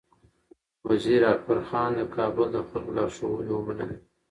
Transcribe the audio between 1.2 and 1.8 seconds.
اکبر